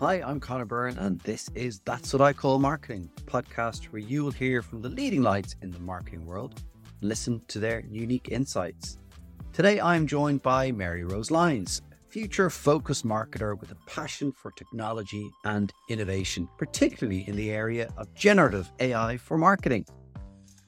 [0.00, 4.22] Hi, I'm Connor Byrne, and this is That's What I Call Marketing, podcast where you
[4.22, 6.62] will hear from the leading lights in the marketing world
[7.00, 9.00] and listen to their unique insights.
[9.52, 15.72] Today, I'm joined by Maryrose Lyons, future focused marketer with a passion for technology and
[15.90, 19.84] innovation, particularly in the area of generative AI for marketing.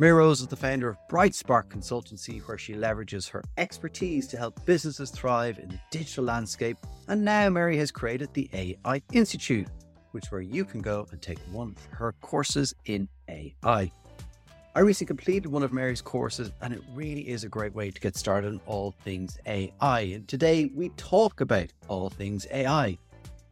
[0.01, 5.11] Maryrose is the founder of Brightspark Consultancy, where she leverages her expertise to help businesses
[5.11, 6.79] thrive in the digital landscape.
[7.09, 9.69] And now Mary has created the AI Institute,
[10.13, 13.93] which is where you can go and take one of her courses in AI.
[14.75, 18.01] I recently completed one of Mary's courses, and it really is a great way to
[18.01, 20.01] get started on all things AI.
[20.01, 22.97] And today we talk about all things AI,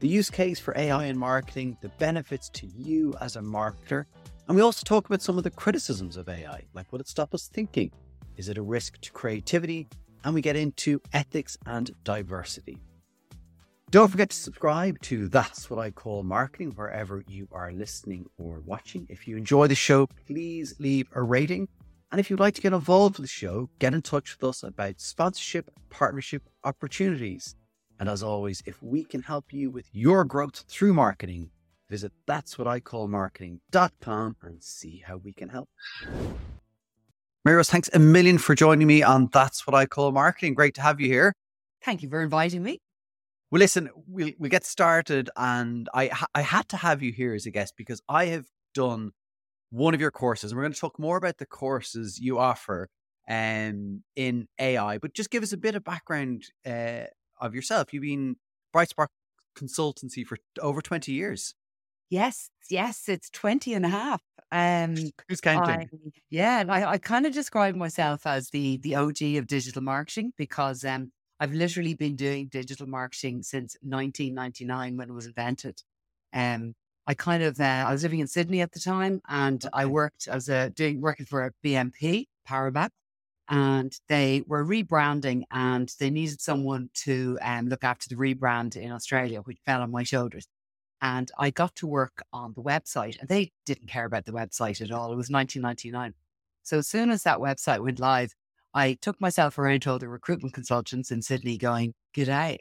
[0.01, 4.07] the use case for AI in marketing, the benefits to you as a marketer,
[4.49, 7.35] and we also talk about some of the criticisms of AI, like will it stop
[7.35, 7.93] us thinking?
[8.39, 9.87] Is it a risk to creativity?
[10.25, 12.79] And we get into ethics and diversity.
[13.91, 18.61] Don't forget to subscribe to That's What I Call Marketing wherever you are listening or
[18.61, 19.07] watching.
[19.11, 21.69] If you enjoy the show, please leave a rating.
[22.11, 24.63] And if you'd like to get involved with the show, get in touch with us
[24.63, 27.55] about sponsorship, partnership opportunities.
[28.01, 31.51] And as always, if we can help you with your growth through marketing,
[31.91, 35.69] Visit that's what I call marketing.com and see how we can help.
[37.45, 40.53] Rose, thanks a million for joining me on That's What I Call Marketing.
[40.53, 41.33] Great to have you here.
[41.83, 42.79] Thank you for inviting me.
[43.51, 45.31] Well, listen, we'll, we'll get started.
[45.35, 49.13] And I, I had to have you here as a guest because I have done
[49.71, 50.51] one of your courses.
[50.51, 52.91] And we're going to talk more about the courses you offer
[53.29, 54.99] um, in AI.
[54.99, 57.05] But just give us a bit of background uh,
[57.41, 57.95] of yourself.
[57.95, 58.37] You've been
[58.75, 59.09] Brightspark
[59.57, 61.55] Consultancy for over 20 years.
[62.11, 64.23] Yes, yes, it's 20 and a half.
[64.51, 64.97] Um,
[65.29, 65.91] Who's counting?
[65.93, 70.33] I, yeah, I, I kind of describe myself as the the OG of digital marketing
[70.39, 75.83] because um, I've literally been doing digital marketing since 1999 when it was invented.
[76.33, 76.75] Um,
[77.07, 79.63] I kind of uh, I was living in Sydney at the time, and.
[79.73, 82.91] I worked was uh, doing working for a BNP Paribas,
[83.51, 88.93] and they were rebranding, and they needed someone to um, look after the rebrand in
[88.93, 90.49] Australia, which fell on my shoulders
[91.01, 94.81] and I got to work on the website, and they didn't care about the website
[94.81, 95.13] at all.
[95.13, 96.15] It was 1999.
[96.63, 98.35] So as soon as that website went live,
[98.75, 102.59] I took myself around to all the recruitment consultants in Sydney going, G'day.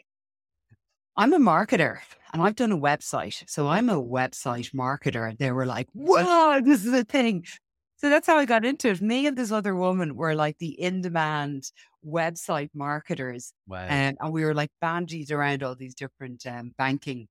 [1.17, 1.97] I'm a marketer
[2.31, 3.43] and I've done a website.
[3.49, 5.27] So I'm a website marketer.
[5.27, 7.43] And they were like, wow, this is a thing.
[7.97, 9.01] So that's how I got into it.
[9.01, 11.71] Me and this other woman were like the in demand
[12.05, 13.51] website marketers.
[13.67, 13.87] Wow.
[13.89, 17.27] and we were like bandied around all these different um, banking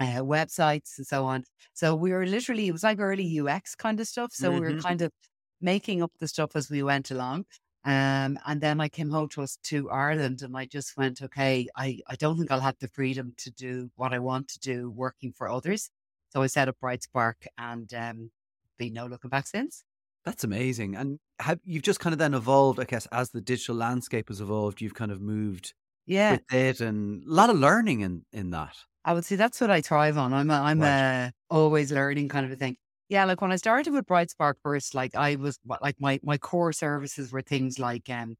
[0.00, 1.44] uh, websites and so on.
[1.74, 4.32] So we were literally, it was like early UX kind of stuff.
[4.32, 4.54] So mm-hmm.
[4.54, 4.86] we were mm-hmm.
[4.86, 5.12] kind of
[5.60, 7.44] making up the stuff as we went along.
[7.84, 11.68] Um, and then I came home to us to Ireland and I just went, okay,
[11.76, 14.90] I, I don't think I'll have the freedom to do what I want to do
[14.90, 15.90] working for others.
[16.30, 18.30] So I set up Brightspark and um,
[18.78, 19.84] been no looking back since.
[20.24, 20.96] That's amazing.
[20.96, 24.40] And have you've just kind of then evolved, I guess, as the digital landscape has
[24.40, 25.72] evolved, you've kind of moved
[26.08, 26.32] yeah.
[26.32, 28.76] with it and a lot of learning in, in that.
[29.04, 30.32] I would say that's what I thrive on.
[30.32, 30.88] I'm a, I'm right.
[30.88, 32.76] a always learning kind of a thing.
[33.08, 36.74] Yeah, like when I started with Brightspark first, like I was like my my core
[36.74, 38.36] services were things like um,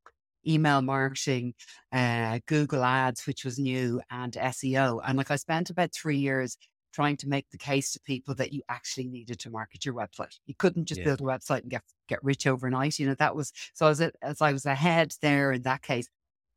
[0.46, 1.54] email marketing,
[1.90, 5.00] uh, Google Ads, which was new, and SEO.
[5.06, 6.58] And like I spent about three years
[6.92, 10.38] trying to make the case to people that you actually needed to market your website.
[10.46, 11.04] You couldn't just yeah.
[11.04, 12.98] build a website and get get rich overnight.
[12.98, 16.08] You know that was so as as I was ahead there in that case.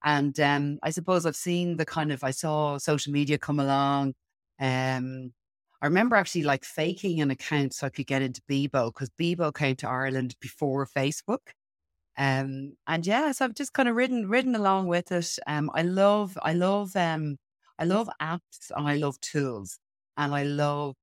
[0.03, 4.13] And um, I suppose I've seen the kind of I saw social media come along.
[4.59, 5.33] Um,
[5.81, 9.53] I remember actually like faking an account so I could get into Bebo because Bebo
[9.53, 11.39] came to Ireland before Facebook.
[12.17, 15.37] Um, and yeah, so I've just kind of ridden ridden along with it.
[15.47, 17.37] Um, I love I love um,
[17.79, 19.79] I love apps and I love tools
[20.17, 20.95] and I love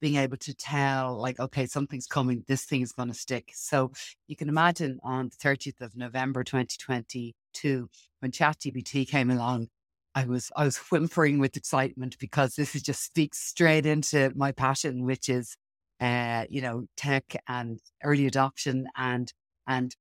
[0.00, 3.90] being able to tell like okay something's coming this thing is going to stick so
[4.28, 7.88] you can imagine on the 30th of november 2022
[8.20, 9.68] when ChatGPT came along,
[10.14, 14.52] I was I was whimpering with excitement because this is just speaks straight into my
[14.52, 15.56] passion, which is
[16.00, 19.32] uh, you know, tech and early adoption and
[19.66, 19.94] and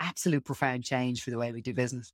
[0.00, 2.12] absolute profound change for the way we do business.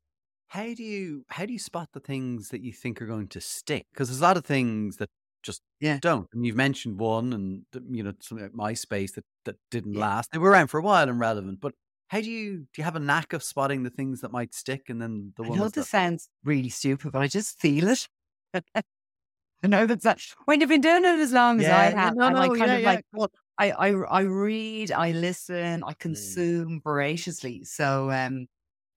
[0.49, 3.41] How do you how do you spot the things that you think are going to
[3.41, 3.87] stick?
[3.93, 5.11] Because there's a lot of things that
[5.49, 5.99] just yeah.
[6.01, 6.29] don't.
[6.35, 10.01] And you've mentioned one, and you know something like MySpace that that didn't yeah.
[10.01, 10.31] last.
[10.31, 11.73] They were around for a while and relevant, but
[12.09, 14.89] how do you do you have a knack of spotting the things that might stick
[14.89, 15.85] and then the I ones know this that...
[15.87, 18.09] sounds really stupid, but I just feel it.
[18.55, 22.15] I know that's that when you've been doing it as long yeah, as I have,
[22.15, 22.91] no, no, and I kind yeah, of yeah.
[22.91, 25.99] like well, I, I I read, I listen, I mm.
[25.99, 27.65] consume voraciously.
[27.65, 28.49] So um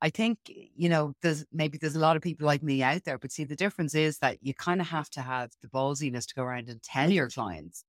[0.01, 3.19] I think, you know, there's maybe there's a lot of people like me out there,
[3.19, 6.35] but see, the difference is that you kind of have to have the ballsiness to
[6.35, 7.83] go around and tell your clients,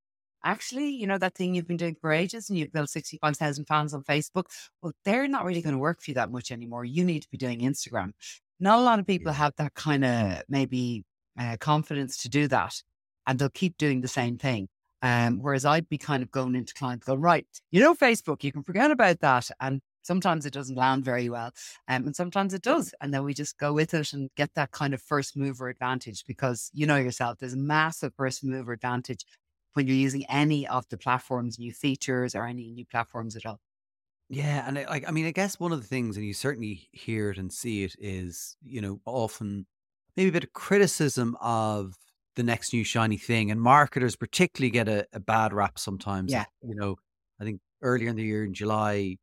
[0.44, 3.94] actually, you know, that thing you've been doing for ages and you've built 65,000 fans
[3.94, 4.44] on Facebook,
[4.82, 6.84] well, they're not really going to work for you that much anymore.
[6.84, 8.12] You need to be doing Instagram.
[8.60, 11.04] Not a lot of people have that kind of maybe
[11.38, 12.82] uh, confidence to do that
[13.26, 14.68] and they'll keep doing the same thing.
[15.00, 18.52] Um, whereas I'd be kind of going into clients going, right, you know, Facebook, you
[18.52, 19.50] can forget about that.
[19.60, 21.52] And sometimes it doesn't land very well.
[21.88, 22.94] Um, and sometimes it does.
[23.00, 26.24] And then we just go with it and get that kind of first mover advantage
[26.26, 29.24] because you know yourself, there's a massive first mover advantage
[29.74, 33.60] when you're using any of the platforms, new features or any new platforms at all.
[34.28, 36.88] Yeah, and I, like I mean, I guess one of the things, and you certainly
[36.92, 39.66] hear it and see it, is you know often
[40.16, 41.94] maybe a bit of criticism of
[42.36, 46.32] the next new shiny thing, and marketers particularly get a, a bad rap sometimes.
[46.32, 46.44] Yeah.
[46.62, 46.96] You know,
[47.40, 49.16] I think earlier in the year in July,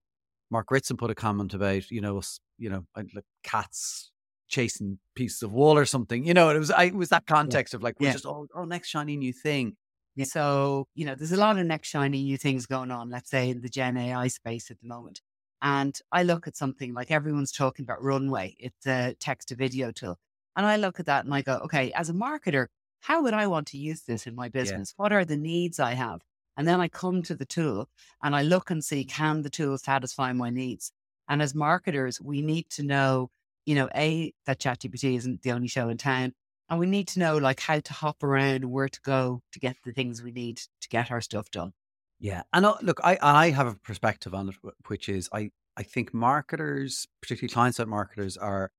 [0.52, 2.22] Mark Ritson put a comment about you know
[2.60, 4.12] you know, uh, like cats
[4.48, 6.26] chasing pieces of wool or something.
[6.26, 8.14] You know, it was I it was that context of like we're Yeah.
[8.14, 9.78] just oh, oh next shiny new thing.
[10.16, 10.26] Yeah.
[10.26, 13.50] So, you know, there's a lot of next shiny new things going on, let's say
[13.50, 15.22] in the Gen AI space at the moment.
[15.62, 19.92] And I look at something like everyone's talking about Runway, it's a text to video
[19.92, 20.18] tool.
[20.56, 22.68] And I look at that and I go, okay, as a marketer,
[23.02, 24.94] how would I want to use this in my business?
[24.98, 26.22] What are the needs I have?
[26.60, 27.88] And then I come to the tool
[28.22, 30.92] and I look and see, can the tool satisfy my needs?
[31.30, 33.30] And as marketers, we need to know,
[33.66, 36.34] you know, A, that ChatGPT isn't the only show in town.
[36.70, 39.78] And we need to know like how to hop around, where to go to get
[39.86, 41.72] the things we need to get our stuff done.
[42.20, 44.56] Yeah, and uh, look, I I have a perspective on it,
[44.88, 48.72] which is I I think marketers, particularly client side marketers, are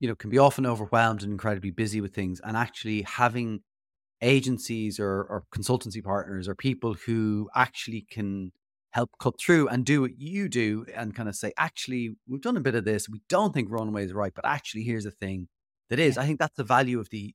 [0.00, 3.60] you know can be often overwhelmed and incredibly busy with things, and actually having
[4.24, 8.52] agencies or or consultancy partners or people who actually can
[8.90, 12.56] help cut through and do what you do and kind of say, actually, we've done
[12.56, 13.08] a bit of this.
[13.08, 15.48] We don't think runway is right, but actually, here's a thing
[15.90, 16.16] that is.
[16.16, 17.34] I think that's the value of the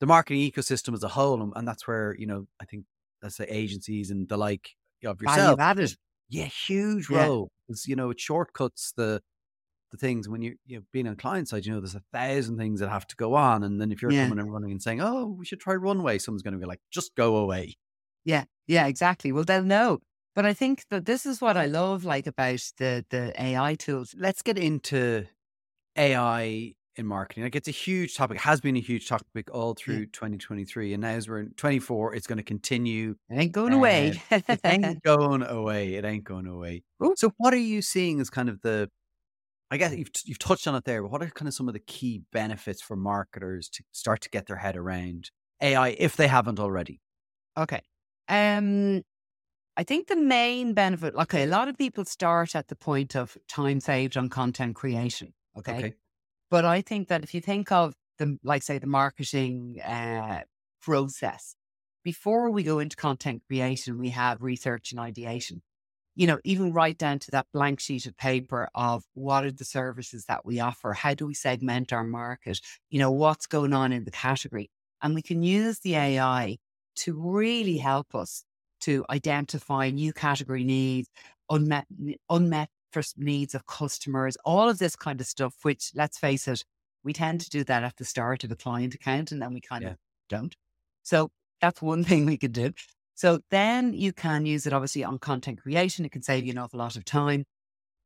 [0.00, 2.84] the marketing ecosystem as a whole, and, and that's where you know I think
[3.22, 4.70] let's say agencies and the like
[5.04, 5.96] of yourself Value added.
[6.28, 9.22] yeah, huge role because you know it shortcuts the
[9.94, 11.66] the things when you're you know, being on client side.
[11.66, 14.12] You know, there's a thousand things that have to go on, and then if you're
[14.12, 14.28] Yeah.
[14.28, 16.80] coming and running and saying, "Oh, we should try runway," someone's going to be like,
[16.90, 17.76] "Just go away."
[18.24, 19.32] Yeah, yeah, exactly.
[19.32, 20.00] Well, they'll know.
[20.34, 24.14] But I think that this is what I love like about the the AI tools.
[24.18, 25.26] Let's get into
[25.96, 27.44] AI in marketing.
[27.44, 31.10] Like it's a huge topic, has been a huge topic all through 2023, and now
[31.10, 33.16] as we're in 24, it's going to continue.
[33.30, 34.12] It ain't going away.
[34.28, 35.94] Uh, it ain't going away.
[35.94, 36.82] It ain't going away.
[37.04, 37.14] Ooh.
[37.16, 38.90] So, what are you seeing as kind of the?
[39.70, 41.74] I guess you've you've touched on it there, but what are kind of some of
[41.74, 45.30] the key benefits for marketers to start to get their head around
[45.60, 47.00] AI if they haven't already?
[47.56, 47.80] Okay.
[48.28, 49.02] Um,
[49.76, 53.36] I think the main benefit, okay, a lot of people start at the point of
[53.48, 55.34] time saved on content creation.
[55.58, 55.94] Okay.
[56.50, 60.42] But I think that if you think of the, like, say, the marketing uh,
[60.80, 61.56] process,
[62.04, 65.62] before we go into content creation, we have research and ideation.
[66.16, 69.64] You know, even right down to that blank sheet of paper of what are the
[69.64, 70.92] services that we offer?
[70.92, 72.60] How do we segment our market?
[72.90, 74.70] You know, what's going on in the category?
[75.02, 76.58] And we can use the AI
[76.96, 78.44] to really help us
[78.80, 81.08] to identify new category needs,
[81.50, 81.86] unmet,
[82.30, 86.64] unmet first needs of customers, all of this kind of stuff, which let's face it,
[87.02, 89.60] we tend to do that at the start of a client account and then we
[89.60, 89.88] kind Yeah.
[89.88, 89.96] of
[90.28, 90.56] don't.
[91.02, 91.30] So
[91.60, 92.72] that's one thing we could do.
[93.14, 96.04] So then you can use it obviously on content creation.
[96.04, 97.44] It can save you an awful lot of time.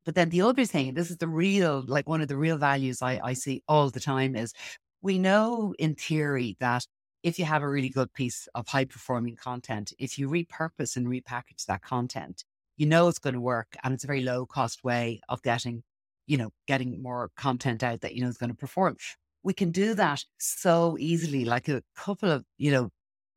[0.05, 3.01] But then the other thing, this is the real, like one of the real values
[3.01, 4.53] I, I see all the time is
[5.01, 6.85] we know in theory that
[7.23, 11.07] if you have a really good piece of high performing content, if you repurpose and
[11.07, 12.43] repackage that content,
[12.77, 15.83] you know it's going to work and it's a very low cost way of getting,
[16.27, 18.95] you know, getting more content out that you know is going to perform.
[19.43, 22.89] We can do that so easily, like a couple of, you know,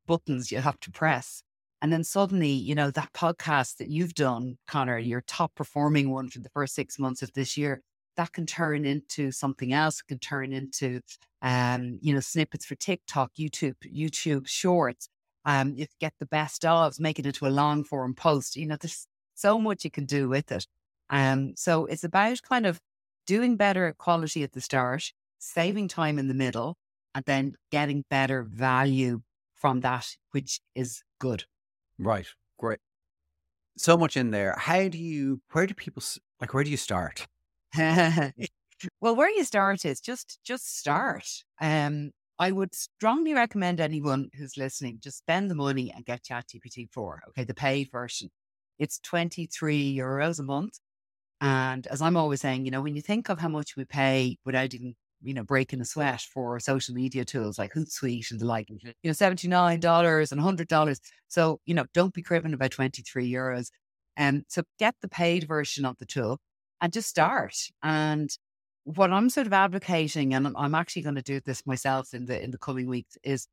[0.07, 1.43] buttons you have to press.
[1.83, 6.29] And then suddenly, you know, that podcast that you've done, Connor, your top performing one
[6.29, 7.81] for the first six months of this year,
[8.15, 11.01] that can turn into something else, it can turn into
[11.41, 15.09] um, you know, snippets for TikTok, YouTube, YouTube shorts.
[15.43, 18.55] Um, you get the best ofs, make it into a long form post.
[18.55, 20.65] You know, there's so much you can do with it.
[21.09, 22.79] Um, so it's about kind of
[23.27, 26.77] doing better quality at the start, saving time in the middle,
[27.13, 29.21] and then getting better value
[29.53, 31.43] from that, which is good.
[31.97, 32.27] Right.
[32.59, 32.79] Great.
[33.77, 34.55] So much in there.
[34.57, 35.41] How do you?
[35.51, 36.03] Where do people
[36.39, 36.53] like?
[36.53, 37.27] Where do you start?
[39.01, 41.27] well, where you start is just just start.
[41.61, 46.89] Um, I would strongly recommend anyone who's listening just spend the money and get ChatGPT
[46.91, 47.21] four.
[47.29, 48.29] Okay, the paid version.
[48.79, 50.79] It's twenty three euros a month,
[51.41, 54.37] And as I'm always saying, you know, when you think of how much we pay
[54.45, 58.45] without even, you know, breaking a sweat for social media tools like Hootsuite and the
[58.45, 58.89] like, mm-hmm.
[59.01, 60.99] you know, $79 and $100.
[61.27, 63.69] So, you know, don't be cribbing about 23 euros.
[64.15, 66.39] And um, so get the paid version of the tool
[66.81, 67.55] and just start.
[67.81, 68.29] And
[68.83, 72.41] what I'm sort of advocating, and I'm actually going to do this myself in the
[72.41, 73.47] in the coming weeks, is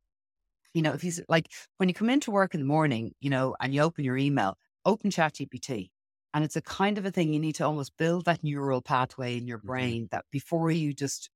[0.74, 3.56] you know, if you like when you come into work in the morning, you know,
[3.60, 5.90] and you open your email, open ChatGPT.
[6.32, 9.36] And it's a kind of a thing you need to almost build that neural pathway
[9.36, 9.66] in your mm-hmm.
[9.66, 11.28] brain that before you just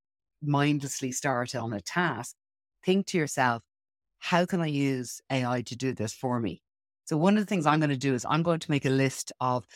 [0.46, 2.34] mindlessly start on a task,
[2.84, 3.62] think to yourself,
[4.18, 6.62] how can I use AI to do this for me?
[7.04, 8.90] So one of the things I'm going to do is I'm going to make a
[8.90, 9.66] list of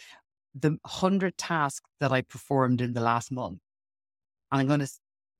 [0.54, 3.58] the 100 tasks that I performed in the last month.
[4.50, 4.90] And I'm going to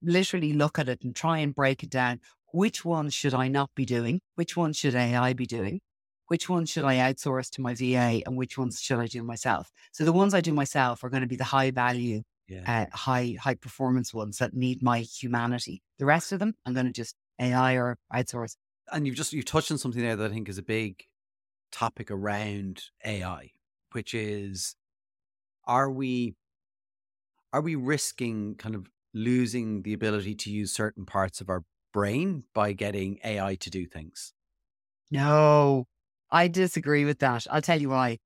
[0.03, 2.21] literally look at it and try and break it down.
[2.53, 4.21] Which ones should I not be doing?
[4.35, 5.81] Which ones should AI be doing?
[6.29, 9.71] Which ones should I outsource to my VA and which ones should I do myself?
[9.93, 12.87] So the ones I do myself are going to be the high value, yeah.
[12.93, 15.83] uh, high, high performance ones that need my humanity.
[15.99, 18.57] The rest of them, I'm going to just AI or outsource.
[18.90, 21.05] And you've just, you've touched on something there that I think is a big
[21.71, 23.50] topic around AI,
[23.93, 24.76] which is,
[25.67, 26.35] are we,
[27.52, 32.45] are we risking kind of losing the ability to use certain parts of our brain
[32.55, 34.33] by getting AI to do things?
[35.11, 35.87] No,
[36.31, 37.47] I disagree with that.
[37.50, 38.19] I'll tell you why.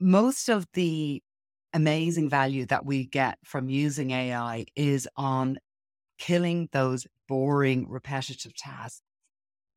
[0.00, 1.22] Most of the
[1.74, 5.58] amazing value that we get from using AI is on
[6.18, 9.02] killing those boring, repetitive tasks.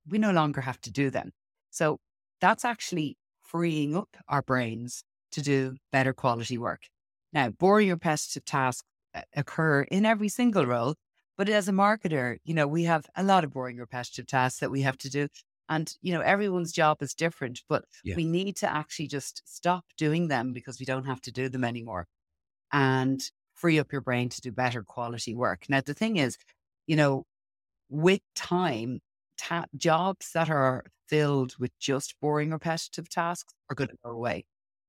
[0.08, 1.32] We no longer have to do them.
[1.70, 2.00] So
[2.42, 6.84] that's actually freeing up our brains to do better quality work.
[7.34, 10.96] Now, boring, repetitive tasks uh, occur in every single role.
[11.38, 14.72] But as a marketer, you know, we have a lot of boring, repetitive tasks that
[14.72, 15.28] we have to do.
[15.70, 18.16] And, you know, everyone's job is different, but yeah.
[18.16, 21.64] we need to actually just stop doing them because we don't have to do them
[21.64, 22.08] anymore
[22.72, 23.22] and
[23.54, 25.66] free up your brain to do better quality work.
[25.68, 26.38] Now, the thing is,
[26.86, 27.26] you know,
[27.90, 29.00] with time,
[29.38, 34.46] ta- jobs that are filled with just boring, repetitive tasks are going to go away.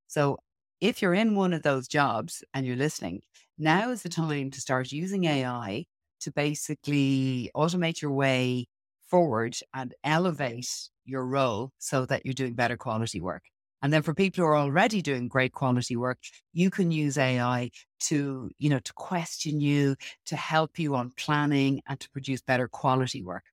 [0.09, 0.39] So
[0.81, 3.23] if you're in one of those jobs and you're listening,
[3.59, 5.85] now is the time to start using AI
[6.21, 8.67] to basically automate your way
[9.09, 10.69] forward and elevate
[11.05, 13.43] your role so that you're doing better quality work.
[13.81, 16.19] And then for people who are already doing great quality work,
[16.53, 19.95] you can use AI to, you know, to question you,
[20.27, 23.45] to help you on planning and to produce better quality work.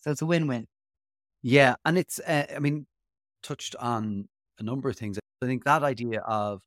[0.00, 0.66] So it's a win-win.
[1.42, 1.74] Yeah.
[1.84, 2.86] And it's, uh, I mean,
[3.42, 4.28] touched on
[4.58, 5.18] a number of things.
[5.42, 6.62] I think that idea of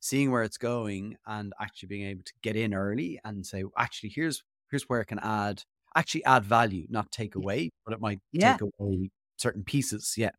[0.00, 4.12] seeing where it's going and actually being able to get in early and say, actually,
[4.14, 5.62] here's here's where I can add
[5.96, 8.52] actually add value, not take away, but it might yeah.
[8.52, 10.14] take away certain pieces.
[10.16, 10.30] Yeah.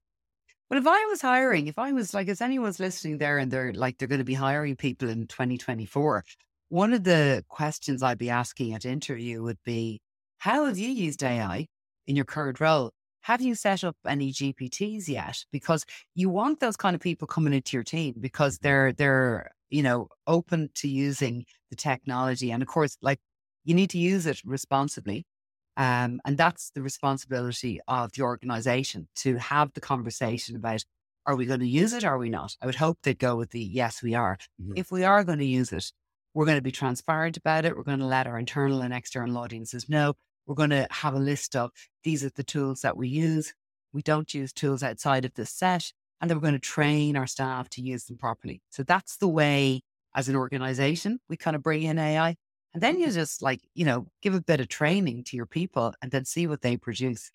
[0.69, 3.73] Well, if I was hiring, if I was like, if anyone's listening there and they're
[3.73, 6.23] like, they're going to be hiring people in 2024,
[6.69, 9.99] one of the questions I'd be asking at interview would be,
[10.39, 11.67] how have you used AI
[12.07, 12.91] in your current role?
[13.21, 15.37] Have you set up any GPTs yet?
[15.51, 18.67] Because you want those kind of people coming into your team because mm-hmm.
[18.67, 22.51] they're, they're, you know, open to using the technology.
[22.51, 23.19] And of course, like
[23.63, 25.25] you need to use it responsibly.
[25.75, 30.83] Um, and that's the responsibility of the organization to have the conversation about
[31.25, 32.55] are we going to use it or are we not?
[32.61, 34.37] I would hope they'd go with the yes, we are.
[34.61, 34.73] Mm-hmm.
[34.75, 35.91] If we are going to use it,
[36.33, 37.77] we're going to be transparent about it.
[37.77, 40.15] We're going to let our internal and external audiences know.
[40.45, 41.71] We're going to have a list of
[42.03, 43.53] these are the tools that we use.
[43.93, 45.93] We don't use tools outside of this set.
[46.19, 48.61] And then we're going to train our staff to use them properly.
[48.69, 49.81] So that's the way,
[50.15, 52.35] as an organization, we kind of bring in AI.
[52.73, 53.15] And then you mm-hmm.
[53.15, 56.47] just like, you know, give a bit of training to your people and then see
[56.47, 57.29] what they produce.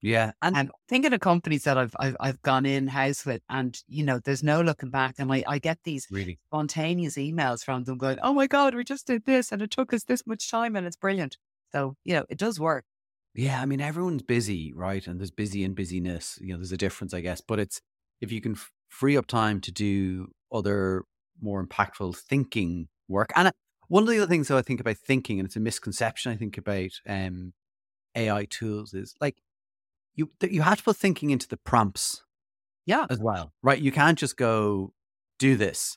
[0.00, 0.32] Yeah.
[0.42, 4.04] And, and thinking of companies that I've, I've, I've gone in house with and, you
[4.04, 5.14] know, there's no looking back.
[5.18, 8.84] And I, I get these really spontaneous emails from them going, oh my God, we
[8.84, 11.38] just did this and it took us this much time and it's brilliant.
[11.72, 12.84] So, you know, it does work.
[13.34, 13.60] Yeah.
[13.60, 15.04] I mean, everyone's busy, right?
[15.06, 16.38] And there's busy and busyness.
[16.40, 17.40] You know, there's a difference, I guess.
[17.40, 17.80] But it's
[18.20, 21.04] if you can f- free up time to do other
[21.40, 23.32] more impactful thinking work.
[23.34, 23.52] And
[23.94, 26.36] one of the other things that I think about thinking, and it's a misconception I
[26.36, 27.52] think about um,
[28.16, 29.36] AI tools, is like
[30.16, 32.24] you you have to put thinking into the prompts,
[32.86, 33.80] yeah, as well, right?
[33.80, 34.92] You can't just go
[35.38, 35.96] do this.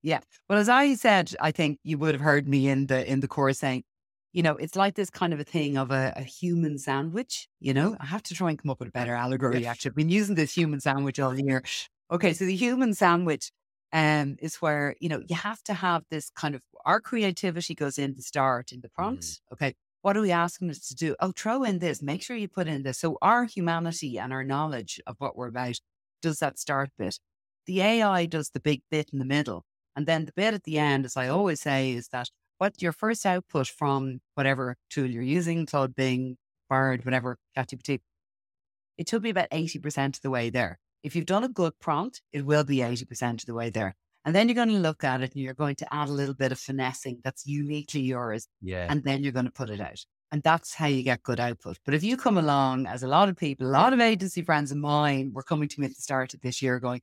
[0.00, 0.20] Yeah.
[0.48, 3.28] Well, as I said, I think you would have heard me in the in the
[3.28, 3.84] course saying,
[4.32, 7.46] you know, it's like this kind of a thing of a, a human sandwich.
[7.60, 9.66] You know, I have to try and come up with a better allegory.
[9.66, 11.62] Actually, I've been using this human sandwich all year.
[12.10, 13.52] Okay, so the human sandwich
[13.92, 17.98] um, is where you know you have to have this kind of our creativity goes
[17.98, 19.24] in the start in the prompt.
[19.24, 19.54] Mm-hmm.
[19.54, 21.16] Okay, what are we asking us to do?
[21.20, 22.02] Oh, throw in this.
[22.02, 22.98] Make sure you put in this.
[22.98, 25.80] So our humanity and our knowledge of what we're about
[26.22, 27.18] does that start bit.
[27.66, 29.64] The AI does the big bit in the middle,
[29.94, 32.92] And then the bit at the end, as I always say, is that what your
[32.92, 38.00] first output from whatever tool you're using, Claude Bing, Bard, whatever, ChatGPT,
[38.96, 40.78] it took me about 80% of the way there.
[41.02, 43.94] If you've done a good prompt, it will be 80% of the way there.
[44.24, 46.34] And then you're going to look at it and you're going to add a little
[46.34, 48.46] bit of finessing that's uniquely yours.
[48.60, 48.86] Yeah.
[48.90, 50.04] And then you're going to put it out.
[50.30, 51.78] And that's how you get good output.
[51.84, 54.70] But if you come along, as a lot of people, a lot of agency friends
[54.70, 57.00] of mine were coming to me at the start of this year going,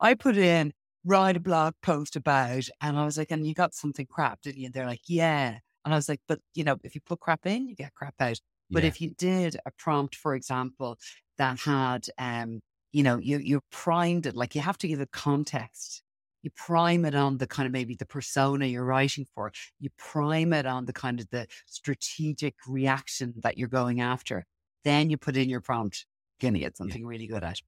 [0.00, 0.72] I put in,
[1.04, 4.58] write a blog post about, and I was like, and you got something crap, didn't
[4.58, 4.66] you?
[4.66, 5.58] And they're like, yeah.
[5.84, 8.14] And I was like, but you know, if you put crap in, you get crap
[8.20, 8.40] out.
[8.70, 8.88] But yeah.
[8.88, 10.98] if you did a prompt, for example,
[11.36, 12.60] that had, um,
[12.92, 16.02] you know, you you primed it, like you have to give it context
[16.42, 19.52] you prime it on the kind of maybe the persona you're writing for.
[19.78, 24.44] You prime it on the kind of the strategic reaction that you're going after.
[24.84, 26.04] Then you put in your prompt.
[26.40, 27.08] Gonna get something yeah.
[27.08, 27.60] really good at.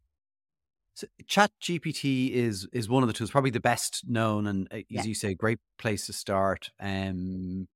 [0.95, 4.77] So Chat GPT is is one of the tools, probably the best known, and uh,
[4.77, 5.05] as yeah.
[5.05, 6.71] you say, great place to start.
[6.81, 7.69] Um,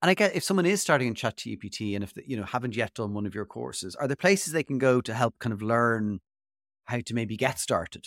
[0.00, 2.76] and I get if someone is starting in ChatGPT, and if the, you know haven't
[2.76, 5.52] yet done one of your courses, are there places they can go to help kind
[5.52, 6.20] of learn
[6.88, 8.06] how to maybe get started?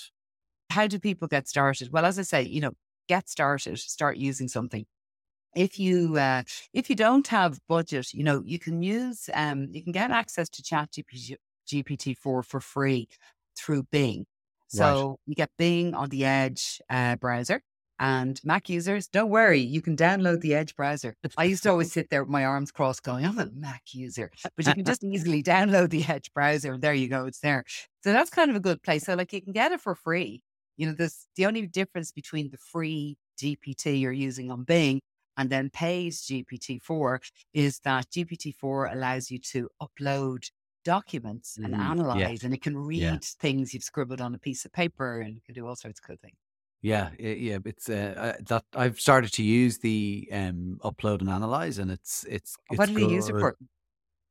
[0.71, 1.91] how do people get started?
[1.91, 2.71] Well, as I say, you know,
[3.07, 4.85] get started, start using something.
[5.55, 9.83] If you uh, if you don't have budget, you know, you can use um, you
[9.83, 10.91] can get access to Chat
[11.67, 13.09] GPT four for free
[13.57, 14.25] through Bing.
[14.67, 15.17] So right.
[15.25, 17.61] you get Bing on the Edge uh, browser.
[18.01, 21.15] And Mac users, don't worry, you can download the Edge browser.
[21.37, 24.31] I used to always sit there with my arms crossed going, I'm a Mac user,
[24.57, 26.73] but you can just easily download the Edge browser.
[26.73, 27.63] And there you go, it's there.
[28.03, 29.05] So that's kind of a good place.
[29.05, 30.41] So, like, you can get it for free
[30.81, 34.99] you know, this the only difference between the free GPT you're using on Bing
[35.37, 37.19] and then pays GPT-4
[37.53, 40.49] is that GPT-4 allows you to upload
[40.83, 42.45] documents and mm, analyze, yeah.
[42.45, 43.17] and it can read yeah.
[43.39, 46.03] things you've scribbled on a piece of paper, and it can do all sorts of
[46.03, 46.35] cool things.
[46.81, 51.77] Yeah, yeah, it's uh, uh, that I've started to use the um, upload and analyze,
[51.77, 52.57] and it's it's.
[52.69, 53.55] it's what do you use it for?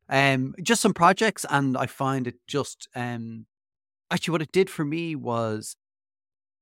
[0.08, 3.46] Um, just some projects, and I find it just um,
[4.10, 5.76] actually what it did for me was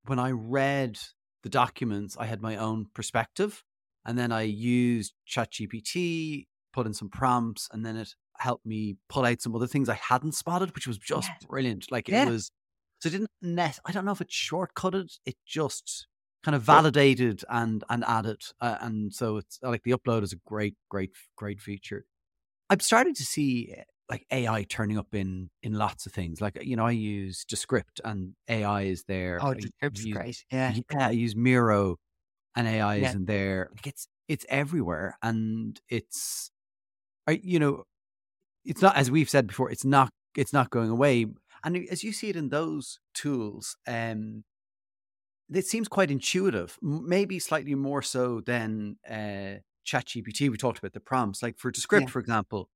[0.05, 0.99] when I read
[1.43, 3.63] the documents, I had my own perspective.
[4.05, 9.25] And then I used ChatGPT, put in some prompts, and then it helped me pull
[9.25, 11.47] out some other things I hadn't spotted, which was just yeah.
[11.47, 11.91] brilliant.
[11.91, 12.23] Like yeah.
[12.25, 12.51] it was,
[12.99, 13.79] so it didn't net.
[13.85, 15.17] I don't know if it shortcutted.
[15.25, 16.07] It just
[16.43, 18.41] kind of validated and and added.
[18.61, 22.05] Uh, and so it's like the upload is a great, great, great feature.
[22.69, 26.41] I'm starting to see eh, like AI turning up in in lots of things.
[26.41, 29.39] Like you know, I use Descript and AI is there.
[29.41, 30.43] Oh, Descript's great.
[30.51, 31.07] Yeah, yeah.
[31.07, 31.97] I use Miro,
[32.55, 33.09] and AI yeah.
[33.09, 33.69] is in there.
[33.71, 36.51] Like it's it's everywhere, and it's,
[37.27, 37.83] I you know,
[38.65, 39.71] it's not as we've said before.
[39.71, 41.25] It's not it's not going away.
[41.63, 44.43] And as you see it in those tools, um,
[45.53, 46.77] it seems quite intuitive.
[46.81, 50.49] Maybe slightly more so than uh, ChatGPT.
[50.49, 51.41] We talked about the prompts.
[51.41, 52.11] Like for Descript, yeah.
[52.11, 52.69] for example,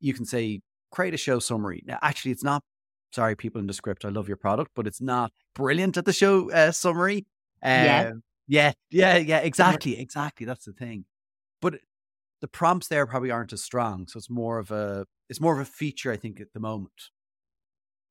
[0.00, 1.82] you can say create a show summary.
[1.86, 2.62] Now, actually, it's not.
[3.12, 4.04] Sorry, people in Descript.
[4.04, 7.26] I love your product, but it's not brilliant at the show uh, summary.
[7.64, 9.38] yeah, um, yeah, yeah, yeah.
[9.38, 10.46] Exactly, exactly.
[10.46, 11.06] That's the thing.
[11.60, 11.80] But
[12.40, 15.60] the prompts there probably aren't as strong, so it's more of a it's more of
[15.60, 17.10] a feature, I think, at the moment.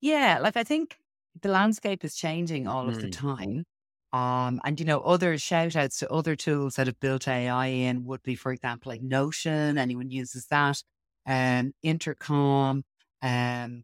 [0.01, 0.97] Yeah, like I think
[1.41, 2.89] the landscape is changing all mm.
[2.89, 3.11] of the mm.
[3.11, 3.65] time.
[4.11, 8.05] Um, and you know, other shout outs to other tools that have built AI in
[8.05, 9.77] would be, for example, like Notion.
[9.77, 10.81] Anyone uses that
[11.27, 12.83] um, Intercom,
[13.21, 13.83] um,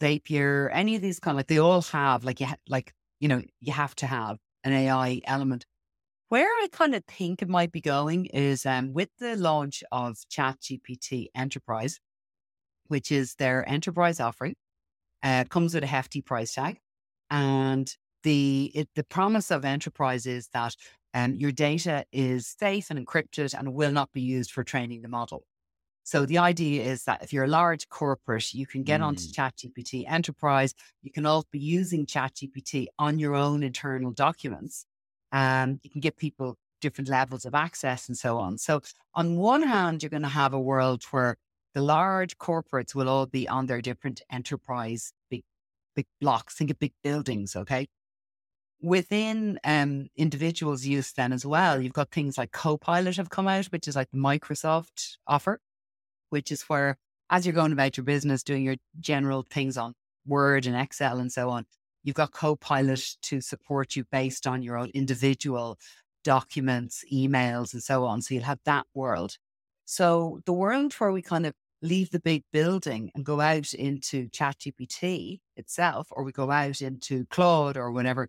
[0.00, 3.28] Zapier, any of these kind of like they all have like you ha- like you
[3.28, 5.66] know you have to have an AI element.
[6.28, 10.16] Where I kind of think it might be going is um, with the launch of
[10.30, 12.00] ChatGPT Enterprise,
[12.88, 14.56] which is their enterprise offering,
[15.22, 16.78] uh, comes with a hefty price tag,
[17.30, 20.74] and the it, the promise of enterprise is that
[21.14, 25.08] um, your data is safe and encrypted and will not be used for training the
[25.08, 25.44] model.
[26.02, 29.06] So the idea is that if you're a large corporate, you can get mm.
[29.06, 30.72] onto ChatGPT Enterprise.
[31.02, 34.86] You can also be using ChatGPT on your own internal documents.
[35.32, 38.58] and you can give people different levels of access and so on.
[38.58, 38.80] So
[39.14, 41.36] on one hand, you're going to have a world where
[41.76, 45.44] the large corporates will all be on their different enterprise big
[45.94, 46.54] big blocks.
[46.56, 47.86] Think of big buildings, okay?
[48.82, 53.66] Within um, individuals' use, then as well, you've got things like Copilot have come out,
[53.66, 55.60] which is like Microsoft offer
[56.30, 56.96] which is where,
[57.30, 59.94] as you're going about your business, doing your general things on
[60.26, 61.66] Word and Excel and so on,
[62.02, 65.78] you've got Copilot to support you based on your own individual
[66.24, 68.22] documents, emails, and so on.
[68.22, 69.36] So you'll have that world.
[69.84, 71.54] So the world where we kind of
[71.86, 77.26] leave the big building and go out into ChatGPT itself, or we go out into
[77.26, 78.28] Claude or whatever,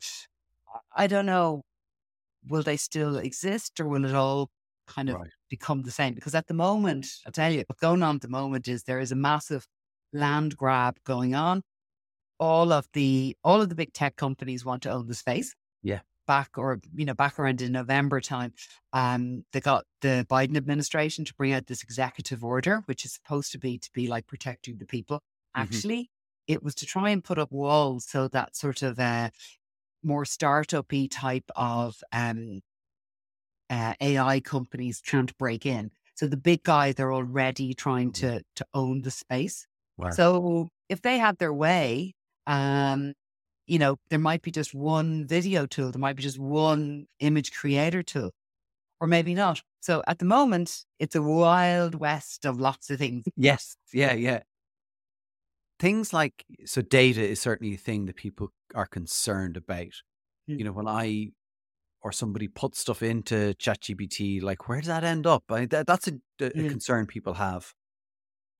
[0.96, 1.64] I don't know
[2.48, 4.50] will they still exist or will it all
[4.88, 5.32] kind of Right.
[5.50, 6.14] become the same?
[6.14, 9.00] Because at the moment, I tell you, what's going on at the moment is there
[9.00, 9.68] is a massive
[10.14, 11.64] land grab going on.
[12.40, 15.56] All of the all of the big tech companies want to own the space.
[15.82, 16.02] Yeah.
[16.28, 18.54] Back or you know, back around in November time,
[18.94, 23.52] um, they got the Biden administration to bring out this executive order, which is supposed
[23.54, 25.18] to be to be like protecting the people.
[25.18, 25.22] Mhm.
[25.64, 26.12] Actually,
[26.48, 29.30] it was to try and put up walls so that sort of uh,
[30.04, 32.62] more startup-y type of um,
[33.70, 35.92] uh, AI companies can't break in.
[36.16, 39.68] So the big guys they're already trying to to own the space.
[39.98, 40.10] Wow.
[40.12, 42.14] So if they have their way,
[42.48, 43.14] um,
[43.68, 47.52] you know, there might be just one video tool, there might be just one image
[47.54, 48.32] creator tool,
[49.00, 49.62] or maybe not.
[49.82, 53.26] So at the moment, it's a wild west of lots of things.
[53.36, 53.78] Yes.
[53.94, 54.14] Yeah.
[54.14, 54.42] Yeah.
[55.80, 60.02] Things like so data is certainly a thing that people are concerned about.
[60.50, 60.60] Mm.
[60.60, 61.32] You know, when I
[62.02, 65.44] or somebody puts stuff into ChatGPT, like where does that end up?
[65.50, 66.70] I, that, that's a, a Mm.
[66.70, 67.74] concern people have.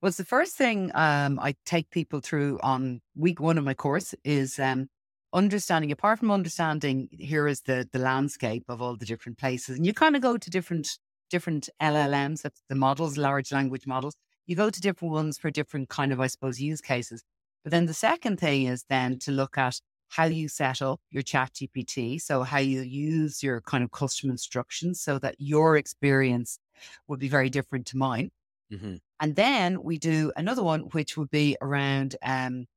[0.02, 4.14] was the first thing um, I take people through on week one of my course
[4.24, 4.88] is um,
[5.34, 5.92] understanding.
[5.92, 9.94] Apart from understanding, here is the the landscape of all the different places, and you
[9.94, 10.98] kind of go to different
[11.30, 14.16] different LLMs, that's the models, large language models.
[14.46, 17.24] You go to different ones for different kind of, I suppose, use cases.
[17.64, 21.24] But then the second thing is then to look at how you set up your
[21.24, 22.22] ChatGPT.
[22.22, 26.60] So how you use your kind of custom instructions so that your experience
[27.08, 28.32] would be very different to mine.
[28.72, 28.96] Mm-hmm.
[29.20, 32.68] And then we do another one, which would be around um,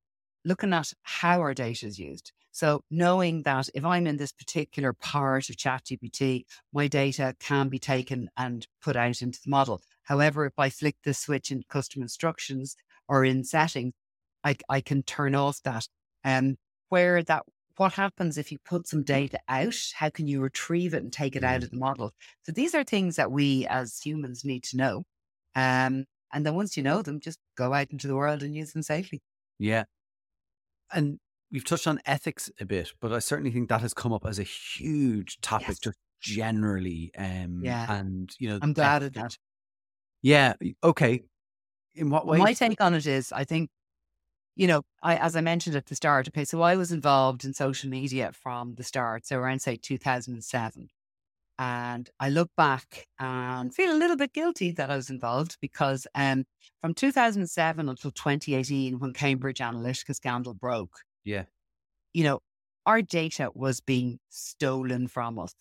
[0.43, 2.33] looking at how our data is used.
[2.51, 7.79] So knowing that if I'm in this particular part of ChatGPT, my data can be
[7.79, 9.81] taken and put out into the model.
[10.03, 12.75] However, if I flick the switch in custom instructions
[13.07, 13.93] or in settings,
[14.43, 15.87] I, I can turn off that.
[16.23, 16.57] Um,
[16.89, 17.43] where that
[17.77, 19.75] what happens if you put some data out?
[19.95, 21.63] How can you retrieve it and take it out Mm.
[21.63, 22.11] of the model?
[22.43, 25.03] So these are things that we as humans need to know.
[25.55, 28.73] Um, and then once you know them, just go out into the world and use
[28.73, 29.21] them safely.
[29.59, 29.85] Yeah.
[30.91, 31.19] And
[31.51, 34.39] we've touched on ethics a bit, but I certainly think that has come up as
[34.39, 35.79] a huge topic Yes.
[35.79, 37.11] just generally.
[37.17, 37.91] Um, Yeah.
[37.91, 39.37] And, you know, I'm glad of that.
[40.21, 40.53] yeah.
[40.83, 41.23] Okay.
[41.95, 42.37] In what way?
[42.37, 43.69] My take on it is, I think,
[44.55, 46.27] you know, I as I mentioned at the start.
[46.29, 50.89] Okay, so I was involved in social media from the start, so around say 2007,
[51.59, 56.05] and I look back and feel a little bit guilty that I was involved because
[56.15, 56.45] um,
[56.81, 61.45] from 2007 until 2018, when Cambridge Analytica scandal broke, Yeah.
[62.13, 62.39] you know,
[62.85, 65.53] our data was being stolen from us.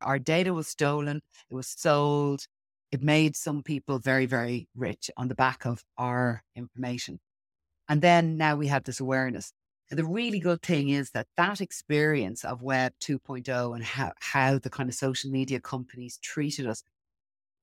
[0.00, 2.46] Our data was stolen, it was sold,
[2.92, 7.20] it made some people very, very rich on the back of our information.
[7.88, 9.52] And then now we have this awareness.
[9.90, 14.58] And the really good thing is that that experience of Web 2.0 and how, how
[14.58, 16.82] the kind of social media companies treated us,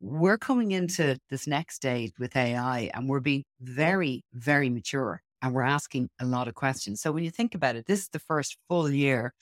[0.02, 5.54] we're coming into this next stage with AI and we're being very, very mature and
[5.54, 7.02] we're asking a lot of questions.
[7.02, 9.34] So when you think about it, this is the first full year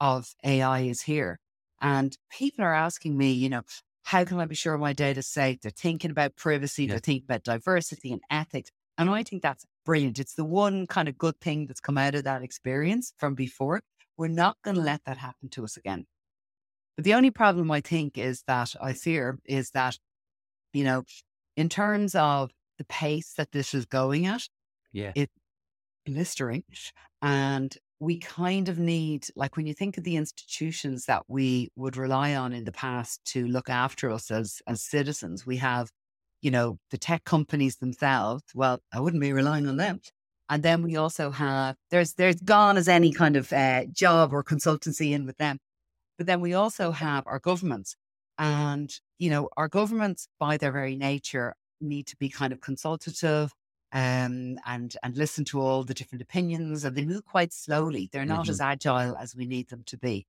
[0.00, 1.38] of AI is here.
[1.80, 3.62] And people are asking me, you know,
[4.04, 5.60] how can I be sure my data is safe?
[5.60, 6.90] They're thinking about privacy, Yeah.
[6.90, 8.70] they're thinking about diversity and ethics.
[8.98, 10.18] And I think that's brilliant.
[10.18, 13.80] It's the one kind of good thing that's come out of that experience from before.
[14.16, 16.06] We're not going to let that happen to us again.
[16.96, 19.98] But the only problem I think is that I fear is that,
[20.72, 21.04] you know,
[21.56, 24.48] in terms of the pace that this is going at,
[24.92, 25.12] Yeah.
[26.04, 26.64] Blistering.
[27.22, 31.96] And we kind of need, like, when you think of the institutions that we would
[31.96, 35.90] rely on in the past to look after us as as citizens, we have,
[36.42, 38.42] you know, the tech companies themselves.
[38.54, 40.00] Well, I wouldn't be relying on them.
[40.50, 44.44] And then we also have there's there's gone as any kind of uh, job or
[44.44, 45.58] consultancy in with them.
[46.18, 47.96] But then we also have our governments,
[48.38, 53.52] and you know, our governments by their very nature need to be kind of consultative
[53.94, 58.10] um, and and listen to all the different opinions, and they move quite slowly.
[58.12, 58.50] They're not Mhm.
[58.50, 60.26] as agile as we need them to be.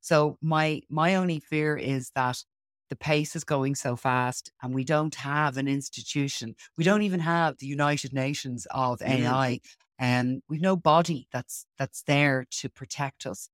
[0.00, 2.44] So my my only fear is that
[2.88, 6.56] the pace is going so fast, and we don't have an institution.
[6.76, 9.36] We don't even have the United Nations of Mhm.
[9.36, 9.60] AI,
[9.98, 13.48] and we've no body that's that's there to protect us.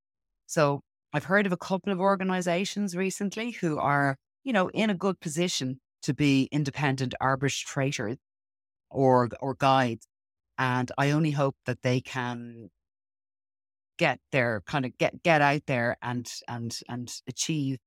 [0.47, 4.95] So I've heard of a couple of organizations recently who are, you know, in a
[4.95, 8.19] good position to be independent arbitrators
[8.97, 10.09] or or guides.
[10.59, 12.71] And I only hope that they can
[13.99, 17.79] get their kind of get get out there and and and achieve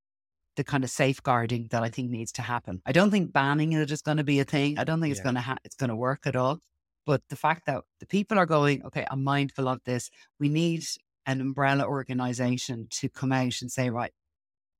[0.56, 2.82] the kind of safeguarding that I think needs to happen.
[2.86, 4.78] I don't think banning it is going to be a thing.
[4.78, 5.24] I don't think it's Yeah.
[5.24, 6.60] going to ha- it's going to work at all.
[7.06, 10.10] But the fact that the people are going, okay, I'm mindful of this.
[10.39, 10.84] We need
[11.26, 14.12] an umbrella organization to come out and say, right,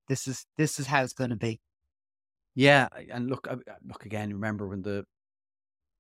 [0.08, 1.60] this is this is how it's going to be.
[2.56, 4.34] Yeah, and look, uh, uh, look again.
[4.34, 5.06] Remember when the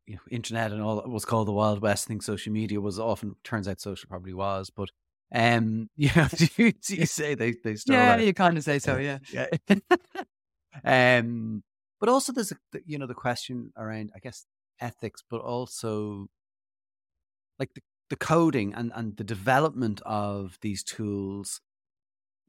[0.09, 2.07] you know, internet and all was called the Wild West?
[2.07, 4.89] I think social media was often turns out social probably was, but
[5.33, 8.25] um, yeah, you, you say they they stole yeah, that.
[8.25, 9.45] you kind of say so, yeah, yeah.
[11.19, 11.63] um,
[11.99, 12.55] but also there's a,
[12.87, 14.47] you know the question around I guess
[14.81, 16.27] ethics, but also
[17.59, 21.61] like the, the coding and and the development of these tools.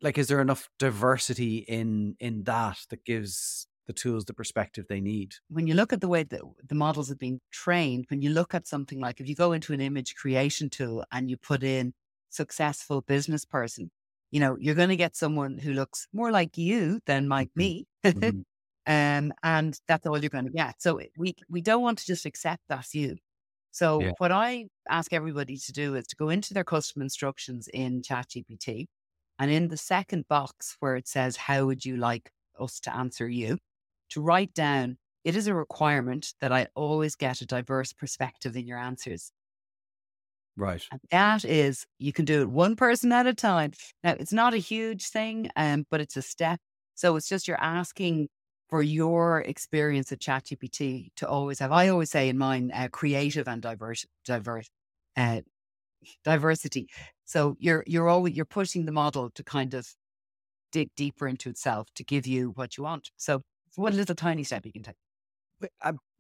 [0.01, 5.01] Like, is there enough diversity in in that that gives the tools the perspective they
[5.01, 5.35] need?
[5.49, 8.55] When you look at the way that the models have been trained, when you look
[8.55, 11.93] at something like if you go into an image creation tool and you put in
[12.31, 13.91] successful business person,
[14.31, 17.61] you know, you're going to get someone who looks more like you than like mm-hmm.
[17.61, 17.87] me.
[18.87, 19.27] Mm-hmm.
[19.27, 20.81] um, and that's all you're going to get.
[20.81, 23.19] So we, we don't want to just accept that's you.
[23.73, 24.13] So yeah.
[24.19, 28.87] what I ask everybody to do is to go into their custom instructions in ChatGPT
[29.39, 33.29] and in the second box where it says, how would you like us to answer
[33.29, 33.59] you?
[34.11, 38.67] To write down, it is a requirement that I always get a diverse perspective in
[38.67, 39.31] your answers.
[40.57, 40.83] Right.
[40.91, 43.73] And that is, you can do it one person at a time.
[44.03, 46.59] Now, it's not a huge thing, um, but it's a step.
[46.95, 48.29] So it's just you're asking
[48.69, 53.49] for your experience at ChatGPT to always have, I always say in mine, uh, creative
[53.49, 54.69] and diverse, diverse,
[55.17, 55.41] uh,
[56.25, 56.89] diversity.
[57.25, 59.89] So you're, you're always, you're pushing the model to kind of
[60.73, 63.11] dig deeper into itself to give you what you want.
[63.17, 63.43] So
[63.81, 64.97] one little tiny step you can take.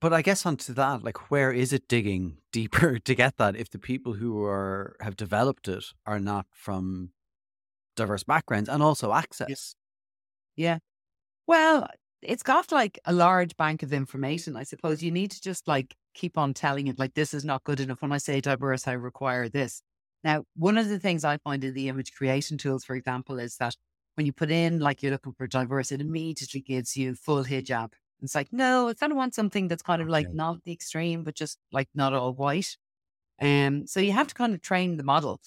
[0.01, 3.57] But I guess onto that, like, where is it digging deeper to get that?
[3.57, 7.11] If the people who are have developed it are not from
[7.97, 9.75] diverse backgrounds and also access.
[10.57, 10.79] Yeah.
[11.47, 11.89] Well,
[12.23, 14.57] it's got like a large bank of information.
[14.57, 17.65] I suppose you need to just like keep on telling it, like, this is not
[17.65, 18.03] good enough.
[18.03, 19.83] When I say diverse, I require this.
[20.25, 23.57] Now, one of the things I find in the image creation tools, for example, is
[23.57, 23.75] that
[24.15, 27.93] when you put in like you're looking for diverse, it immediately gives you full hijab
[28.23, 31.25] it's like, no, I kind of want something that's kind of like not the extreme,
[31.25, 32.77] but just like not all white.
[33.41, 35.41] Um, so you have to kind of train the model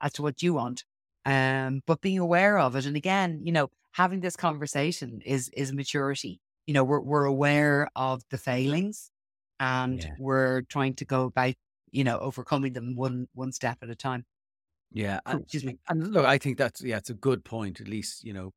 [0.00, 0.84] as to what you want.
[1.26, 2.86] Um, but being aware of it.
[2.86, 6.40] And again, you know, having this conversation is is maturity.
[6.66, 9.10] You know, we're we're aware of the failings
[9.60, 10.10] and yeah.
[10.18, 11.54] we're trying to go about,
[11.90, 14.24] you know, overcoming them one one step at a time.
[14.94, 15.18] Yeah.
[15.26, 15.78] And, Excuse me.
[15.88, 18.52] And look, I think that's yeah, it's a good point, at least, you know,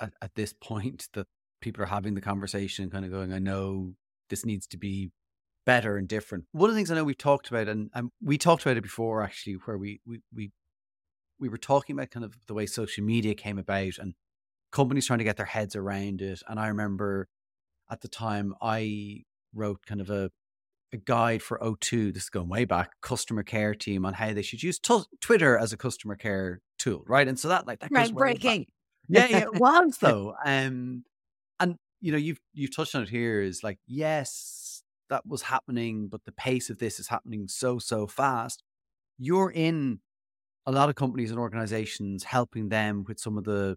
[0.00, 1.26] at, at this point that
[1.62, 3.94] people are having the conversation, kind of going, I know
[4.28, 5.10] this needs to be
[5.64, 6.44] better and different.
[6.52, 8.82] One of the things I know we've talked about, and, and we talked about it
[8.82, 10.50] before actually, where we, we, we,
[11.38, 14.14] we were talking about kind of the way social media came about and
[14.72, 16.42] companies trying to get their heads around it.
[16.48, 17.28] And I remember
[17.90, 19.22] at the time I
[19.54, 20.30] wrote kind of a,
[20.92, 24.42] a guide for O2, this is going way back, customer care team on how they
[24.42, 27.28] should use t- Twitter as a customer care tool, right?
[27.28, 28.66] And so that like that right, breaking.
[29.08, 30.34] Yeah, yeah, it was though.
[30.44, 31.04] Um,
[31.60, 36.08] and you know you've you've touched on it here is like yes that was happening
[36.08, 38.62] but the pace of this is happening so so fast
[39.18, 40.00] you're in
[40.66, 43.76] a lot of companies and organizations helping them with some of the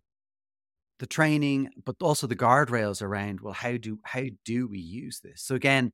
[0.99, 5.41] the training but also the guardrails around well how do how do we use this
[5.41, 5.91] so again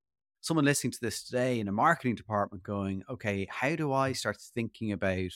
[0.47, 4.37] someone listening to this today in a marketing department going okay how do i start
[4.55, 5.31] thinking about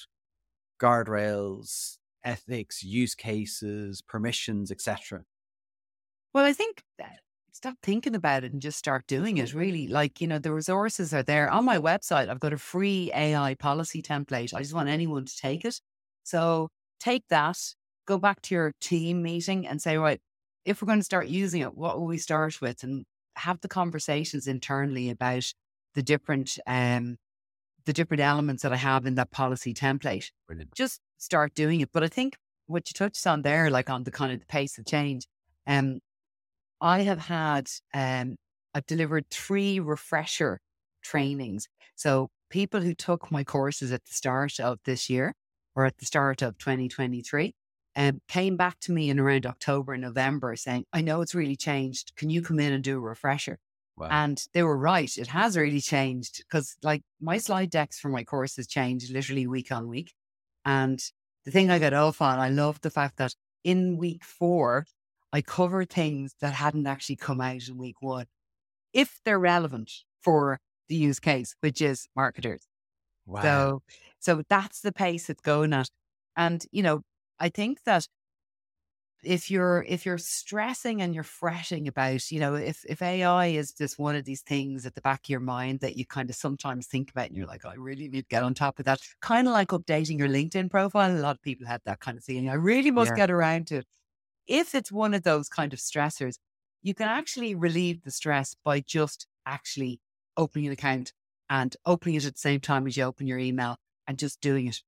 [0.82, 5.24] guardrails ethics use cases permissions etc
[6.34, 7.20] well, I think that
[7.52, 9.88] stop thinking about it and just start doing it really.
[9.88, 11.50] Like you know the resources are there.
[11.50, 14.54] On my website i've got a free ai policy template.
[14.54, 15.82] I just want anyone to take it.
[16.24, 16.70] So
[17.00, 17.58] take that
[18.08, 20.20] go back to your team meeting and say right
[20.66, 22.84] if we're going to start using it what will we start with?
[22.84, 23.06] And
[23.42, 25.46] have the conversations internally about
[25.96, 27.18] the different um
[27.86, 30.74] the different elements that i have in that policy template Brilliant.
[30.76, 34.12] just start doing it but i think what you touched on there like on the
[34.12, 35.26] kind of the pace of change
[35.68, 36.00] um
[36.82, 38.38] I have had, um,
[38.74, 40.60] I've delivered three refresher
[41.04, 41.68] trainings.
[41.96, 45.36] So people who took my courses at the start of this year
[45.76, 47.54] or at the start of 2023
[47.96, 51.56] um, came back to me in around October and November saying, I know it's really
[51.56, 52.14] changed.
[52.16, 53.60] Can you come in and do a refresher?
[53.98, 54.08] Wow.
[54.10, 55.16] And they were right.
[55.18, 59.72] It has really changed because, like, my slide decks for my courses changed literally week
[59.72, 60.14] on week.
[60.66, 61.00] And
[61.46, 64.86] the thing I got off on, I love the fact that in week four,
[65.34, 68.26] I cover things that hadn't actually come out in week one,
[68.94, 72.68] if they're relevant for the use case, which is marketers.
[73.26, 73.42] Wow.
[73.42, 73.82] So,
[74.20, 75.90] so that's the pace it's going at.
[76.36, 77.02] And, you know,
[77.42, 78.08] I think that
[79.24, 83.74] if you're if you're stressing and you're fretting about, you know, if if AI is
[83.74, 86.36] just one of these things at the back of your mind that you kind of
[86.36, 89.00] sometimes think about and you're like, I really need to get on top of that.
[89.22, 91.12] Kind of like updating your LinkedIn profile.
[91.12, 92.50] A lot of people had that kind of feeling.
[92.50, 93.18] I really must yeah.
[93.18, 93.88] get around to it
[94.48, 96.36] if it's one of those kind of stressors,
[96.82, 100.00] you can actually relieve the stress by just actually
[100.38, 101.14] opening an account
[101.50, 103.78] and opening it at the same time as you open your email
[104.08, 104.82] and just doing it.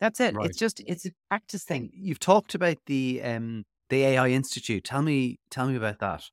[0.00, 0.36] That's it.
[0.36, 0.40] Right.
[0.40, 1.90] It's just it's a practice thing.
[1.92, 4.84] You've talked about the um the AI Institute.
[4.84, 6.30] Tell me tell me about that.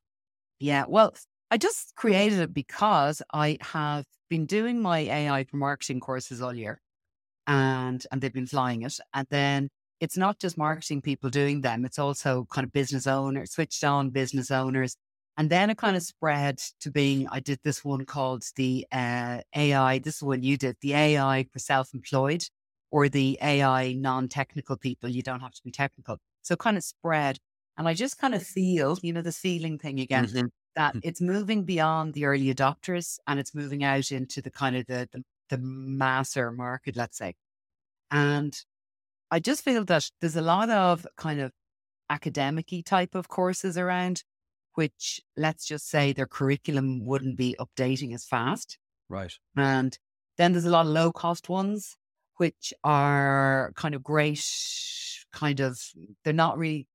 [0.60, 0.84] Yeah.
[0.88, 1.14] Well,
[1.50, 6.54] I just created it because I have been doing my AI for marketing courses all
[6.54, 6.80] year
[7.46, 8.98] and and they've been flying it.
[9.14, 13.52] And then it's not just marketing people doing them, it's also kind of business owners,
[13.52, 14.96] switched on business owners.
[15.38, 19.42] And then it kind of spread to being, I did this one called the uh,
[19.56, 22.44] AI, this is one you did, the AI for self employed
[22.90, 25.08] or the AI non technical people.
[25.08, 26.18] You don't have to be technical.
[26.42, 27.38] So kind of spread.
[27.76, 30.46] And I just kind of feel, you know, the feeling thing again, Mm-hmm.
[30.76, 34.86] that it's moving beyond the early adopters and it's moving out into the kind of
[34.86, 37.34] the, the, the masser market, let's say.
[38.10, 38.56] And
[39.30, 41.52] I just feel that there's a lot of kind of
[42.10, 44.24] academic type of courses around,
[44.74, 48.78] which let's just say their curriculum wouldn't be updating as fast.
[49.08, 49.32] Right.
[49.56, 49.98] And
[50.36, 51.96] then there's a lot of low cost ones,
[52.38, 54.44] which are kind of great,
[55.32, 55.80] kind of,
[56.24, 56.86] they're not really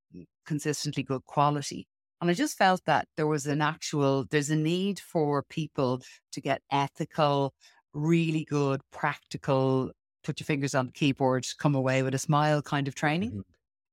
[0.46, 1.88] consistently good quality.
[2.22, 6.02] And I just felt that there was an actual, there's a need for people
[6.32, 7.54] to get ethical,
[7.94, 9.92] really good, practical,
[10.24, 13.32] put your fingers on the keyboard, come away with a smile kind of training.
[13.32, 13.44] Mhm.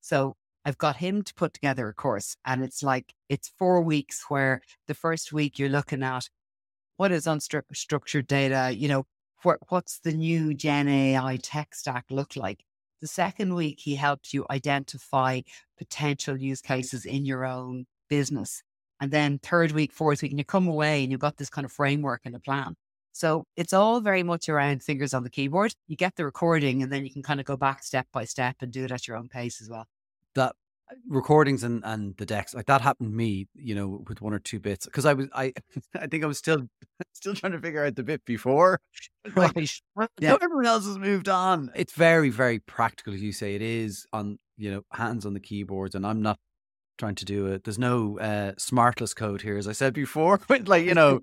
[0.01, 2.37] So I've got him to put together a course.
[2.45, 6.29] And it's like, it's four weeks where the first week you're looking at
[6.97, 9.07] what is unstructured data, you know,
[9.43, 12.65] what, what's the new Gen AI tech stack look like?
[13.01, 15.41] The second week, he helps you identify
[15.79, 18.63] potential use cases in your own business.
[19.01, 21.65] And then third week, fourth week, and you come away and you've got this kind
[21.65, 22.77] of framework and a plan.
[23.13, 25.75] So it's all very much around fingers on the keyboard.
[25.89, 28.57] You get the recording and then you can kind of go back step by step
[28.61, 29.87] and do it at your own pace as well.
[30.35, 30.55] That
[31.09, 34.39] recordings and and the decks like that happened to me you know with one or
[34.39, 35.53] two bits because i was i
[35.95, 36.63] i think i was still
[37.13, 38.81] still trying to figure out the bit before
[39.37, 39.55] like,
[40.21, 40.37] Yeah.
[40.43, 44.39] everyone else has moved on it's very very practical as you say it is on
[44.57, 46.39] you know hands on the keyboards and i'm not
[46.99, 50.69] trying to do it there's no uh smartless code here as i said before with
[50.69, 51.21] like you know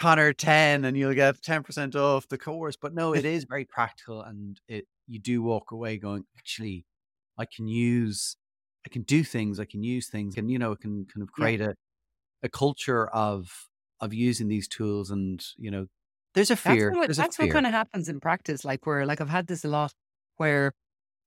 [0.00, 4.20] connor 10 and you'll get 10% off the course but no it is very practical
[4.22, 6.84] and it you do walk away going actually
[7.38, 8.36] i can use
[8.86, 11.32] i can do things i can use things and you know it can kind of
[11.36, 11.48] Yeah.
[11.48, 11.74] create a
[12.42, 13.68] a culture of
[14.00, 15.86] of using these tools and you know
[16.34, 18.64] there's a That's fear what, there's that's a what kind of happens in practice.
[18.64, 19.92] Like where, like I've had this a lot,
[20.36, 20.72] where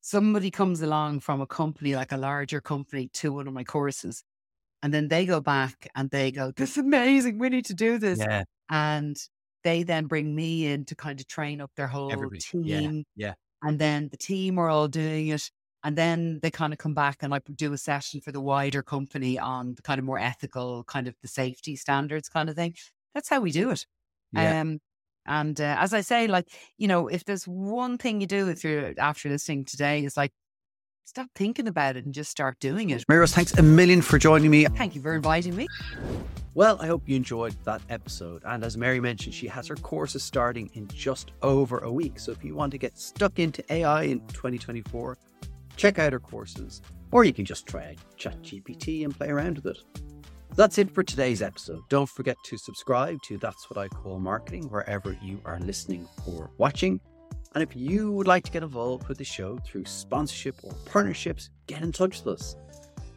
[0.01, 4.23] somebody comes along from a company, like a larger company, to one of my courses,
[4.83, 7.39] and then they go back and they go, "This is amazing.
[7.39, 9.17] We need to do this," yeah and
[9.63, 12.39] they then bring me in to kind of train up their whole Everybody.
[12.39, 12.63] team.
[12.63, 13.35] Yeah, yeah.
[13.63, 15.51] and then the team are all doing it.
[15.85, 18.81] And then they kind of come back and I do a session for the wider
[18.81, 22.73] company on the kind of more ethical, kind of the safety standards kind of thing.
[23.13, 23.85] That's how we do it.
[24.33, 24.61] Yeah.
[24.61, 24.79] Um,
[25.27, 26.47] and uh, as I say, like,
[26.79, 30.31] you know, if there's one thing you do if you're after listening today is like,
[31.03, 33.05] stop thinking about it and just start doing it.
[33.05, 34.65] Maryrose, thanks a million for joining me.
[34.65, 35.67] Thank you for inviting me.
[36.55, 38.41] Well, I hope you enjoyed that episode.
[38.43, 42.17] And as Mary mentioned, she has her courses starting in just over a week.
[42.17, 45.15] So if you want to get stuck into AI in 2024,
[45.75, 46.81] check out her courses.
[47.11, 49.77] Or you can just try ChatGPT and play around with it.
[50.55, 51.81] That's it for today's episode.
[51.89, 56.49] Don't forget to subscribe to That's What I Call Marketing wherever you are listening or
[56.57, 56.99] watching.
[57.53, 61.49] And if you would like to get involved with the show through sponsorship or partnerships,
[61.67, 62.55] get in touch with us.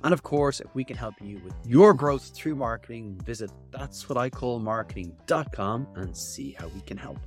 [0.04, 4.08] And of course, if we can help you with your growth through marketing, visit that's
[4.08, 7.18] what I call marketing.com and see how we can help.